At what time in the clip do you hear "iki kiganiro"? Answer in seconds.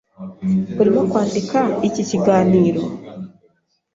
1.87-2.81